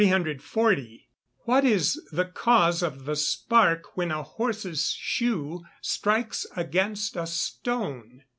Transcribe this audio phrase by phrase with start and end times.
[0.01, 8.23] _What is the cause of the spark when a horse's shoe strikes against a stone?